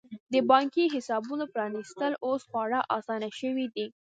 [0.33, 3.87] د بانکي حسابونو پرانیستل اوس خورا اسانه شوي دي.